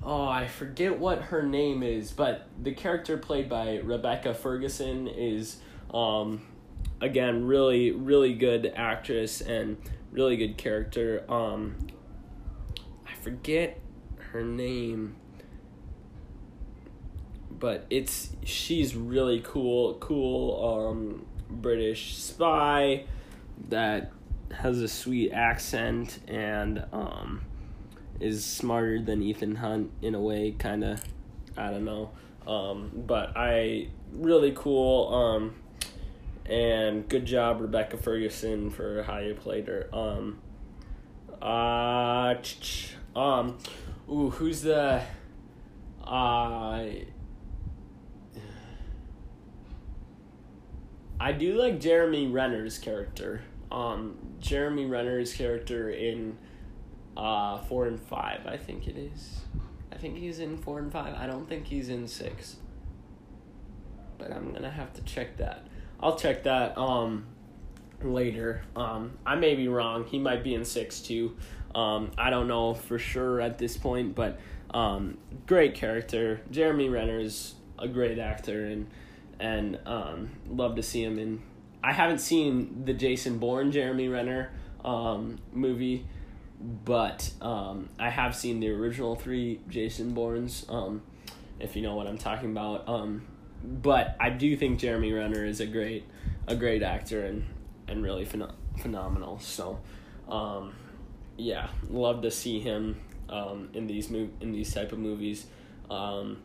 oh, 0.02 0.25
I 0.26 0.47
forget 0.47 0.99
what 0.99 1.23
her 1.23 1.42
name 1.42 1.83
is, 1.83 2.12
but 2.12 2.47
the 2.62 2.73
character 2.73 3.16
played 3.16 3.49
by 3.49 3.78
Rebecca 3.78 4.35
Ferguson 4.35 5.09
is, 5.09 5.59
um, 5.92 6.42
again, 7.00 7.47
really, 7.47 7.90
really 7.90 8.35
good 8.35 8.73
actress 8.76 9.40
and 9.40 9.76
really 10.12 10.37
good 10.37 10.56
character. 10.56 11.25
Um, 11.28 11.76
I 13.06 13.14
forget 13.23 13.80
her 14.33 14.42
name, 14.42 15.16
but 17.50 17.87
it's 17.90 18.30
she's 18.44 18.94
really 18.94 19.40
cool, 19.44 19.94
cool 19.94 20.88
um, 20.90 21.26
British 21.49 22.16
spy 22.16 23.04
that 23.68 24.12
has 24.54 24.80
a 24.80 24.88
sweet 24.88 25.32
accent 25.32 26.18
and 26.28 26.84
um, 26.92 27.42
is 28.20 28.44
smarter 28.44 29.00
than 29.00 29.23
Ethan 29.23 29.56
Hunt 29.56 29.90
in 30.02 30.14
a 30.14 30.20
way, 30.20 30.52
kind 30.58 30.84
of. 30.84 31.02
I 31.56 31.70
don't 31.70 31.84
know. 31.84 32.11
Um, 32.46 32.90
but 32.94 33.37
I 33.37 33.88
really 34.12 34.52
cool. 34.54 35.14
Um, 35.14 35.54
and 36.46 37.08
good 37.08 37.25
job, 37.25 37.61
Rebecca 37.61 37.96
Ferguson, 37.96 38.70
for 38.70 39.02
how 39.02 39.18
you 39.18 39.34
played 39.34 39.66
her. 39.68 39.88
Um, 39.92 40.40
uh, 41.40 42.34
um, 43.16 43.58
ooh, 44.11 44.30
who's 44.30 44.62
the, 44.62 45.02
uh, 46.06 46.87
I 51.20 51.32
do 51.32 51.54
like 51.54 51.80
Jeremy 51.80 52.26
Renner's 52.26 52.78
character. 52.78 53.42
Um, 53.75 54.16
Jeremy 54.38 54.87
Renner's 54.87 55.35
character 55.35 55.90
in 55.90 56.38
uh, 57.16 57.59
four 57.59 57.87
and 57.87 58.00
five, 58.00 58.47
I 58.47 58.57
think 58.57 58.87
it 58.87 58.97
is. 58.97 59.40
I 59.90 59.97
think 59.97 60.16
he's 60.16 60.38
in 60.38 60.57
four 60.57 60.78
and 60.78 60.93
five. 60.93 61.14
I 61.19 61.26
don't 61.26 61.49
think 61.49 61.66
he's 61.66 61.88
in 61.88 62.07
six. 62.07 62.57
But 64.16 64.33
I'm 64.33 64.52
gonna 64.52 64.71
have 64.71 64.93
to 64.95 65.02
check 65.02 65.38
that. 65.38 65.66
I'll 65.99 66.16
check 66.16 66.45
that 66.45 66.78
um 66.78 67.26
later. 68.00 68.62
Um, 68.76 69.12
I 69.26 69.35
may 69.35 69.57
be 69.57 69.66
wrong. 69.66 70.04
He 70.04 70.21
might 70.21 70.45
be 70.45 70.54
in 70.54 70.64
six 70.64 71.00
too. 71.00 71.37
Um, 71.75 72.12
I 72.16 72.31
don't 72.31 72.47
know 72.47 72.75
for 72.75 72.99
sure 72.99 73.40
at 73.40 73.59
this 73.59 73.76
point, 73.76 74.14
but 74.14 74.38
um, 74.71 75.19
great 75.47 75.75
character. 75.75 76.40
Jeremy 76.50 76.88
Renner 76.88 77.19
is 77.19 77.54
a 77.76 77.88
great 77.88 78.21
actor, 78.21 78.66
and 78.66 78.88
and 79.40 79.81
um, 79.85 80.31
love 80.49 80.76
to 80.76 80.83
see 80.83 81.02
him 81.02 81.19
in. 81.19 81.43
I 81.85 81.93
haven't 81.93 82.19
seen 82.19 82.85
the 82.87 82.95
Jason 82.95 83.38
Bourne 83.38 83.71
Jeremy 83.71 84.09
Renner 84.09 84.50
um, 84.83 85.38
movie, 85.53 86.07
but 86.59 87.31
um, 87.43 87.91
I 87.99 88.09
have 88.09 88.35
seen 88.35 88.61
the 88.61 88.71
original 88.71 89.17
three 89.17 89.61
Jason 89.69 90.14
Bournes. 90.14 90.64
Um, 90.71 91.03
if 91.61 91.76
you 91.76 91.83
know 91.83 91.95
what 91.95 92.07
I'm 92.07 92.17
talking 92.17 92.50
about. 92.50 92.88
Um, 92.88 93.26
but 93.62 94.17
I 94.19 94.31
do 94.31 94.57
think 94.57 94.79
Jeremy 94.79 95.12
Renner 95.12 95.45
is 95.45 95.61
a 95.61 95.67
great, 95.67 96.05
a 96.47 96.57
great 96.57 96.83
actor 96.83 97.25
and 97.25 97.45
and 97.87 98.03
really 98.03 98.25
phen- 98.25 98.53
phenomenal. 98.79 99.38
So, 99.41 99.79
um, 100.26 100.73
yeah, 101.37 101.69
love 101.91 102.23
to 102.23 102.31
see 102.31 102.61
him 102.61 102.99
um, 103.29 103.69
in 103.75 103.87
these 103.87 104.09
mov- 104.09 104.41
in 104.41 104.53
these 104.53 104.73
type 104.73 104.93
of 104.93 104.99
movies. 104.99 105.47
Um, 105.91 106.38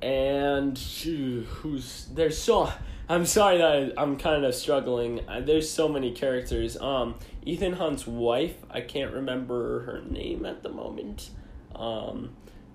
and 0.00 0.78
who's 0.78 2.06
there's 2.14 2.38
so 2.38 2.72
I'm 3.08 3.24
sorry 3.24 3.58
that 3.58 3.94
I, 3.96 4.02
am 4.02 4.16
kind 4.16 4.44
of 4.44 4.52
struggling. 4.52 5.20
Uh, 5.28 5.40
there's 5.40 5.70
so 5.70 5.88
many 5.88 6.10
characters. 6.10 6.76
Um, 6.76 7.14
Ethan 7.44 7.74
Hunt's 7.74 8.04
wife, 8.04 8.56
I 8.68 8.80
can't 8.80 9.12
remember 9.12 9.80
her 9.84 10.02
name 10.10 10.44
at 10.44 10.64
the 10.64 10.70
moment, 10.70 11.30
um, 11.76 12.30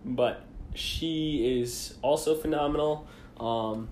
but 0.05 0.45
she 0.73 1.59
is 1.59 1.95
also 2.01 2.35
phenomenal. 2.35 3.07
Um, 3.41 3.89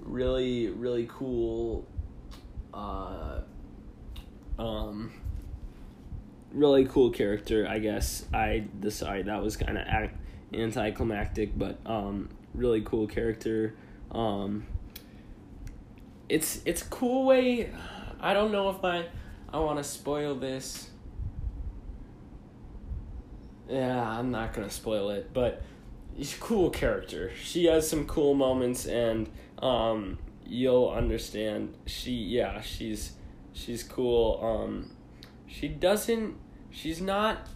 really, 0.00 0.68
really 0.68 1.08
cool. 1.10 1.86
Uh, 2.74 3.40
um, 4.58 5.10
really 6.52 6.84
cool 6.84 7.10
character, 7.10 7.66
I 7.66 7.78
guess. 7.78 8.26
I 8.34 8.64
decided 8.78 9.26
that 9.26 9.42
was 9.42 9.56
kind 9.56 9.78
of 9.78 10.10
anticlimactic, 10.52 11.58
but 11.58 11.78
um, 11.86 12.28
really 12.52 12.82
cool 12.82 13.06
character. 13.06 13.74
Um, 14.10 14.66
it's 16.28 16.60
it's 16.64 16.82
cool 16.82 17.24
way. 17.24 17.70
I 18.20 18.34
don't 18.34 18.52
know 18.52 18.70
if 18.70 18.84
I 18.84 19.06
I 19.52 19.58
want 19.58 19.78
to 19.78 19.84
spoil 19.84 20.34
this. 20.34 20.90
Yeah, 23.68 24.02
I'm 24.02 24.30
not 24.30 24.54
gonna 24.54 24.70
spoil 24.70 25.10
it, 25.10 25.32
but 25.32 25.62
she's 26.16 26.34
a 26.34 26.40
cool 26.40 26.70
character. 26.70 27.32
She 27.42 27.66
has 27.66 27.88
some 27.88 28.06
cool 28.06 28.34
moments, 28.34 28.86
and 28.86 29.28
um, 29.58 30.18
you'll 30.46 30.90
understand. 30.90 31.74
She 31.86 32.12
yeah, 32.12 32.60
she's 32.60 33.12
she's 33.52 33.82
cool. 33.82 34.40
Um, 34.42 34.90
she 35.46 35.68
doesn't. 35.68 36.36
She's 36.70 37.00
not 37.00 37.46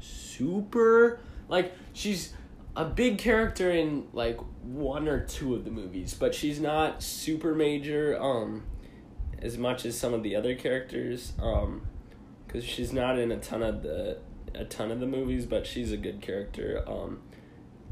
super 0.00 1.20
like 1.48 1.72
she's 1.92 2.32
a 2.76 2.84
big 2.84 3.18
character 3.18 3.70
in 3.70 4.06
like 4.12 4.38
one 4.62 5.08
or 5.08 5.20
two 5.20 5.54
of 5.54 5.64
the 5.64 5.70
movies, 5.70 6.14
but 6.14 6.34
she's 6.34 6.60
not 6.60 7.02
super 7.02 7.54
major. 7.54 8.16
Um, 8.20 8.62
as 9.42 9.58
much 9.58 9.84
as 9.84 9.98
some 9.98 10.14
of 10.14 10.22
the 10.22 10.34
other 10.36 10.54
characters. 10.54 11.32
Um, 11.40 11.82
because 12.46 12.64
she's 12.64 12.92
not 12.92 13.18
in 13.18 13.32
a 13.32 13.38
ton 13.38 13.62
of 13.62 13.82
the 13.82 14.18
a 14.54 14.64
ton 14.64 14.90
of 14.90 15.00
the 15.00 15.06
movies, 15.06 15.44
but 15.46 15.66
she's 15.66 15.92
a 15.92 15.96
good 15.96 16.20
character. 16.20 16.82
Um, 16.86 17.20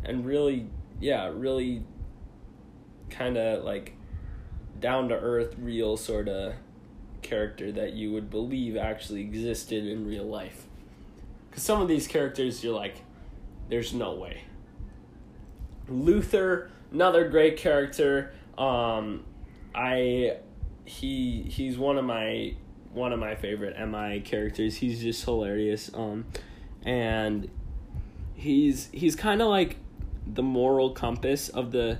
and 0.04 0.24
really, 0.24 0.66
yeah, 1.00 1.30
really, 1.34 1.82
kind 3.10 3.36
of 3.36 3.64
like 3.64 3.94
down 4.80 5.08
to 5.08 5.14
earth, 5.14 5.56
real 5.58 5.96
sort 5.96 6.28
of 6.28 6.54
character 7.20 7.72
that 7.72 7.94
you 7.94 8.12
would 8.12 8.30
believe 8.30 8.76
actually 8.76 9.20
existed 9.20 9.86
in 9.86 10.06
real 10.06 10.24
life. 10.24 10.66
Because 11.50 11.62
some 11.62 11.82
of 11.82 11.88
these 11.88 12.06
characters, 12.06 12.62
you're 12.62 12.74
like, 12.74 13.02
there's 13.68 13.92
no 13.92 14.14
way. 14.14 14.44
Luther, 15.88 16.70
another 16.92 17.28
great 17.28 17.56
character. 17.56 18.32
Um, 18.56 19.24
I 19.74 20.38
he 20.84 21.42
he's 21.42 21.78
one 21.78 21.98
of 21.98 22.04
my 22.04 22.54
one 22.92 23.12
of 23.12 23.18
my 23.18 23.34
favorite 23.34 23.76
MI 23.88 24.20
characters. 24.20 24.76
He's 24.76 25.00
just 25.00 25.24
hilarious. 25.24 25.90
Um, 25.92 26.26
and 26.84 27.50
he's 28.34 28.88
he's 28.92 29.16
kind 29.16 29.42
of 29.42 29.48
like 29.48 29.76
the 30.26 30.42
moral 30.42 30.90
compass 30.90 31.48
of 31.48 31.72
the 31.72 31.98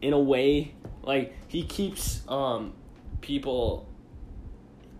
in 0.00 0.12
a 0.12 0.20
way 0.20 0.74
like 1.02 1.34
he 1.48 1.64
keeps 1.64 2.22
um 2.28 2.72
people 3.20 3.88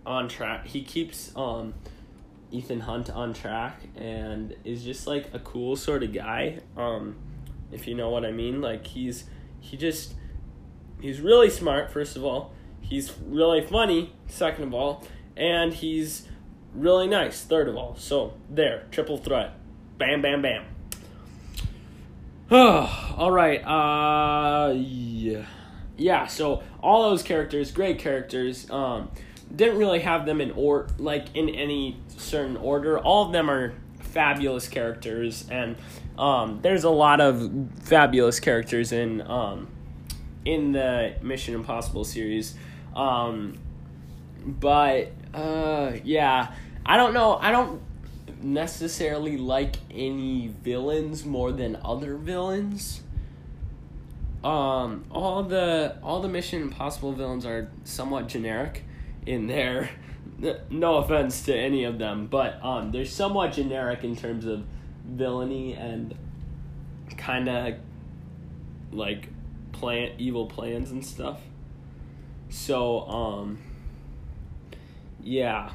on 0.05 0.27
track. 0.27 0.65
He 0.67 0.83
keeps 0.83 1.35
um 1.35 1.73
Ethan 2.51 2.81
Hunt 2.81 3.09
on 3.11 3.33
track 3.33 3.81
and 3.95 4.55
is 4.63 4.83
just 4.83 5.05
like 5.05 5.29
a 5.33 5.39
cool 5.39 5.75
sort 5.75 6.03
of 6.03 6.13
guy. 6.13 6.59
Um 6.75 7.15
if 7.71 7.87
you 7.87 7.95
know 7.95 8.09
what 8.09 8.25
I 8.25 8.31
mean, 8.31 8.61
like 8.61 8.87
he's 8.87 9.25
he 9.59 9.77
just 9.77 10.13
he's 11.01 11.21
really 11.21 11.49
smart 11.49 11.91
first 11.91 12.15
of 12.15 12.23
all. 12.23 12.53
He's 12.81 13.13
really 13.25 13.61
funny 13.61 14.13
second 14.27 14.63
of 14.65 14.73
all, 14.73 15.05
and 15.37 15.73
he's 15.73 16.27
really 16.73 17.07
nice 17.07 17.43
third 17.43 17.67
of 17.67 17.75
all. 17.75 17.95
So 17.95 18.33
there, 18.49 18.85
triple 18.91 19.17
threat. 19.17 19.53
Bam 19.97 20.21
bam 20.21 20.41
bam. 20.41 20.65
all 22.51 23.31
right. 23.31 23.59
Uh 23.59 24.73
yeah. 24.73 25.45
Yeah, 25.97 26.27
so 26.27 26.63
all 26.81 27.09
those 27.09 27.23
characters, 27.23 27.71
great 27.71 27.99
characters. 27.99 28.69
Um 28.71 29.11
didn't 29.55 29.77
really 29.77 29.99
have 29.99 30.25
them 30.25 30.41
in 30.41 30.51
or 30.51 30.87
like 30.97 31.35
in 31.35 31.49
any 31.49 31.97
certain 32.17 32.57
order. 32.57 32.99
All 32.99 33.25
of 33.25 33.33
them 33.33 33.49
are 33.49 33.73
fabulous 33.99 34.67
characters 34.67 35.45
and 35.51 35.75
um, 36.19 36.59
there's 36.61 36.83
a 36.83 36.89
lot 36.89 37.21
of 37.21 37.49
fabulous 37.83 38.39
characters 38.41 38.91
in 38.91 39.21
um, 39.21 39.69
in 40.43 40.73
the 40.73 41.15
Mission 41.21 41.55
Impossible 41.55 42.03
series. 42.03 42.55
Um, 42.93 43.57
but 44.45 45.13
uh, 45.33 45.93
yeah, 46.03 46.51
I 46.85 46.97
don't 46.97 47.13
know. 47.13 47.35
I 47.35 47.51
don't 47.51 47.81
necessarily 48.41 49.37
like 49.37 49.77
any 49.89 50.47
villains 50.61 51.25
more 51.25 51.53
than 51.53 51.77
other 51.83 52.15
villains. 52.15 53.01
Um, 54.43 55.05
all 55.11 55.43
the 55.43 55.97
all 56.03 56.21
the 56.21 56.27
Mission 56.27 56.61
Impossible 56.63 57.13
villains 57.13 57.45
are 57.45 57.71
somewhat 57.85 58.27
generic 58.27 58.83
in 59.25 59.47
there. 59.47 59.89
No 60.69 60.99
offense 60.99 61.41
to 61.47 61.53
any 61.53 61.83
of 61.83 61.99
them, 61.99 62.27
but 62.27 62.63
um, 62.63 62.91
they're 62.91 63.03
somewhat 63.03 63.51
generic 63.51 64.05
in 64.05 64.15
terms 64.15 64.45
of 64.45 64.63
villainy 65.15 65.73
and 65.73 66.15
kind 67.17 67.49
of 67.49 67.75
like 68.91 69.29
plan 69.71 70.11
evil 70.17 70.45
plans 70.45 70.91
and 70.91 71.05
stuff. 71.05 71.41
So 72.49 73.01
um, 73.07 73.59
yeah, 75.21 75.71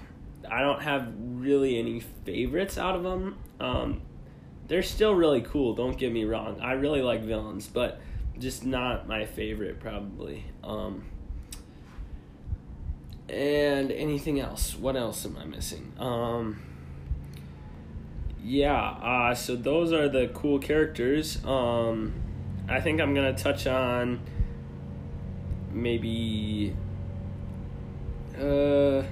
I 0.51 0.61
don't 0.61 0.83
have 0.83 1.13
really 1.19 1.79
any 1.79 2.01
favorites 2.01 2.79
out 2.79 2.97
of 2.97 3.03
them. 3.03 3.39
Um, 3.61 4.03
they're 4.69 4.83
still 4.83 5.15
really 5.15 5.43
cool. 5.43 5.75
Don't 5.75 5.97
get 5.97 6.13
me 6.13 6.25
wrong. 6.25 6.61
I 6.61 6.73
really 6.73 7.03
like 7.03 7.23
villains, 7.23 7.69
but 7.69 8.01
just 8.39 8.65
not 8.65 9.07
my 9.07 9.27
favorite 9.27 9.81
probably. 9.81 10.45
Um, 10.63 11.05
and 13.29 13.91
anything 13.91 14.41
else? 14.41 14.77
What 14.77 14.97
else 14.97 15.25
am 15.25 15.37
I 15.37 15.45
missing? 15.45 15.93
Um, 15.99 16.63
yeah, 18.45 18.79
uh, 18.79 19.35
so 19.35 19.57
those 19.57 19.93
are 19.93 20.09
the 20.09 20.29
cool 20.35 20.59
characters. 20.59 21.43
Um, 21.45 22.13
I 22.69 22.81
think 22.81 23.01
I'm 23.01 23.15
gonna 23.15 23.37
touch 23.37 23.67
on 23.67 24.21
maybe. 25.73 26.77
Uh, 28.39 29.03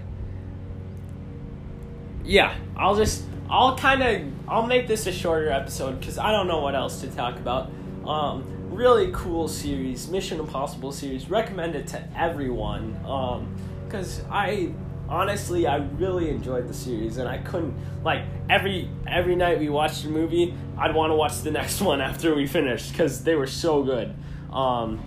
yeah, 2.25 2.55
I'll 2.77 2.95
just 2.95 3.25
I'll 3.49 3.77
kind 3.77 4.03
of 4.03 4.23
I'll 4.49 4.67
make 4.67 4.87
this 4.87 5.07
a 5.07 5.13
shorter 5.13 5.51
episode 5.51 5.99
because 5.99 6.19
I 6.19 6.31
don't 6.31 6.47
know 6.47 6.61
what 6.61 6.75
else 6.75 7.01
to 7.01 7.09
talk 7.09 7.37
about. 7.37 7.71
Um, 8.07 8.45
really 8.71 9.11
cool 9.13 9.49
series, 9.49 10.09
Mission 10.09 10.41
Impossible 10.41 10.93
series. 10.93 11.31
Recommend 11.31 11.75
it 11.75 11.87
to 11.89 12.09
everyone. 12.17 12.99
Um, 13.07 13.55
because 13.87 14.23
I 14.31 14.73
honestly 15.13 15.67
I 15.67 15.77
really 15.77 16.31
enjoyed 16.31 16.67
the 16.67 16.75
series 16.75 17.19
and 17.19 17.29
I 17.29 17.37
couldn't 17.39 17.77
like 18.03 18.25
every 18.49 18.89
every 19.07 19.37
night 19.37 19.59
we 19.59 19.69
watched 19.69 20.07
a 20.07 20.09
movie 20.09 20.55
I'd 20.79 20.95
want 20.95 21.11
to 21.11 21.15
watch 21.15 21.43
the 21.43 21.51
next 21.51 21.81
one 21.91 22.01
after 22.01 22.35
we 22.35 22.47
finished 22.47 22.93
because 22.93 23.23
they 23.23 23.35
were 23.35 23.47
so 23.47 23.83
good. 23.83 24.15
Um, 24.53 25.07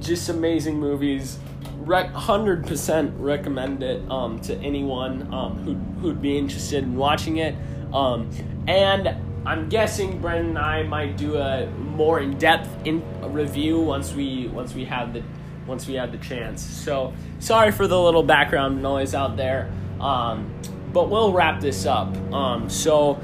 just 0.00 0.28
amazing 0.28 0.80
movies. 0.80 1.38
Hundred 1.86 2.66
percent 2.66 3.14
recommend 3.18 3.82
it 3.82 4.02
um, 4.10 4.40
to 4.40 4.54
anyone 4.56 5.32
um, 5.32 5.56
who 5.58 5.74
who'd 6.00 6.20
be 6.20 6.36
interested 6.36 6.82
in 6.84 6.96
watching 6.96 7.38
it. 7.38 7.54
Um, 7.92 8.30
and 8.66 9.08
I'm 9.46 9.68
guessing 9.70 10.20
Brennan 10.20 10.48
and 10.50 10.58
I 10.58 10.82
might 10.82 11.16
do 11.16 11.36
a 11.38 11.66
more 11.70 12.20
in 12.20 12.36
depth 12.36 12.68
in 12.84 13.02
review 13.32 13.80
once 13.80 14.12
we 14.12 14.48
once 14.48 14.74
we 14.74 14.84
have 14.84 15.14
the 15.14 15.22
once 15.68 15.86
we 15.86 15.94
had 15.94 16.10
the 16.10 16.18
chance. 16.18 16.62
So 16.62 17.12
sorry 17.38 17.70
for 17.70 17.86
the 17.86 18.00
little 18.00 18.22
background 18.22 18.82
noise 18.82 19.14
out 19.14 19.36
there, 19.36 19.70
um, 20.00 20.52
but 20.92 21.10
we'll 21.10 21.32
wrap 21.32 21.60
this 21.60 21.86
up. 21.86 22.16
Um, 22.32 22.68
so. 22.68 23.20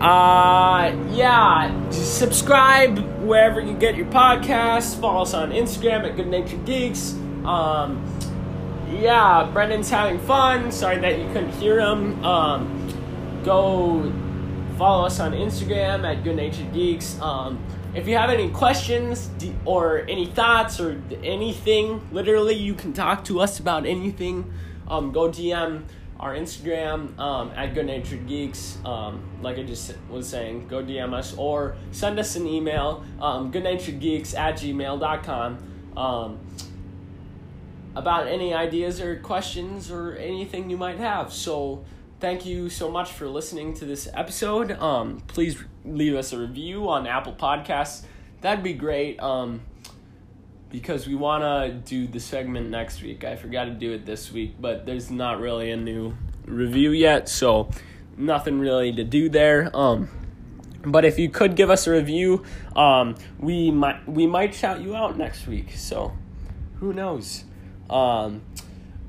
Uh, 0.00 0.92
yeah, 1.12 1.90
subscribe 1.90 2.98
wherever 3.20 3.60
you 3.60 3.72
get 3.72 3.94
your 3.94 4.06
podcasts. 4.06 5.00
Follow 5.00 5.22
us 5.22 5.32
on 5.32 5.52
Instagram 5.52 6.04
at 6.04 6.16
Good 6.16 6.26
Natured 6.26 6.64
Geeks. 6.64 7.12
Um, 7.44 8.04
yeah, 8.90 9.48
Brennan's 9.52 9.88
having 9.90 10.18
fun. 10.18 10.72
Sorry 10.72 10.98
that 10.98 11.20
you 11.20 11.26
couldn't 11.26 11.52
hear 11.52 11.78
him. 11.78 12.24
Um, 12.24 13.42
go 13.44 14.12
follow 14.76 15.06
us 15.06 15.20
on 15.20 15.32
Instagram 15.32 16.04
at 16.04 16.24
Good 16.24 16.36
Natured 16.36 16.72
Geeks. 16.74 17.20
Um, 17.20 17.64
if 17.94 18.08
you 18.08 18.16
have 18.16 18.30
any 18.30 18.50
questions 18.50 19.30
or 19.64 19.98
any 20.08 20.26
thoughts 20.26 20.80
or 20.80 21.00
anything, 21.22 22.00
literally, 22.10 22.54
you 22.54 22.74
can 22.74 22.92
talk 22.92 23.24
to 23.26 23.40
us 23.40 23.58
about 23.58 23.86
anything. 23.86 24.52
Um, 24.88 25.12
go 25.12 25.28
DM 25.28 25.84
our 26.18 26.34
Instagram 26.34 27.18
um, 27.18 27.50
at 27.56 27.74
Good 27.74 27.86
Natured 27.86 28.26
Geeks. 28.26 28.78
Um, 28.84 29.22
like 29.42 29.58
I 29.58 29.64
just 29.64 29.94
was 30.08 30.28
saying, 30.28 30.68
go 30.68 30.82
DM 30.82 31.12
us 31.12 31.34
or 31.36 31.76
send 31.90 32.18
us 32.18 32.36
an 32.36 32.46
email, 32.46 33.04
um, 33.20 33.52
goodnaturedgeeks 33.52 34.38
at 34.38 34.54
gmail.com. 34.54 35.58
Um, 35.96 36.38
about 37.94 38.26
any 38.26 38.54
ideas 38.54 39.00
or 39.00 39.16
questions 39.16 39.90
or 39.90 40.14
anything 40.14 40.70
you 40.70 40.78
might 40.78 40.98
have. 40.98 41.32
So, 41.32 41.84
thank 42.22 42.46
you 42.46 42.70
so 42.70 42.88
much 42.88 43.10
for 43.10 43.26
listening 43.26 43.74
to 43.74 43.84
this 43.84 44.08
episode. 44.14 44.70
Um, 44.70 45.20
please 45.26 45.60
leave 45.84 46.14
us 46.14 46.32
a 46.32 46.38
review 46.38 46.88
on 46.88 47.08
Apple 47.08 47.32
Podcasts. 47.32 48.04
That'd 48.42 48.62
be 48.62 48.74
great. 48.74 49.20
Um, 49.20 49.62
because 50.70 51.08
we 51.08 51.16
want 51.16 51.42
to 51.42 51.74
do 51.84 52.06
the 52.06 52.20
segment 52.20 52.70
next 52.70 53.02
week. 53.02 53.24
I 53.24 53.34
forgot 53.34 53.64
to 53.64 53.72
do 53.72 53.92
it 53.92 54.06
this 54.06 54.30
week, 54.30 54.54
but 54.60 54.86
there's 54.86 55.10
not 55.10 55.40
really 55.40 55.72
a 55.72 55.76
new 55.76 56.14
review 56.46 56.92
yet, 56.92 57.28
so 57.28 57.68
nothing 58.16 58.60
really 58.60 58.92
to 58.92 59.02
do 59.02 59.28
there. 59.28 59.76
Um, 59.76 60.08
but 60.84 61.04
if 61.04 61.18
you 61.18 61.28
could 61.28 61.56
give 61.56 61.70
us 61.70 61.88
a 61.88 61.90
review, 61.90 62.44
um, 62.76 63.16
we 63.40 63.72
might 63.72 64.08
we 64.08 64.28
might 64.28 64.54
shout 64.54 64.80
you 64.80 64.94
out 64.94 65.18
next 65.18 65.48
week. 65.48 65.72
So 65.74 66.12
who 66.78 66.92
knows? 66.92 67.42
Um, 67.90 68.42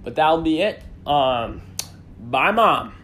but 0.03 0.15
that'll 0.15 0.41
be 0.41 0.61
it. 0.61 0.81
Um, 1.05 1.61
bye, 2.19 2.51
mom. 2.51 3.02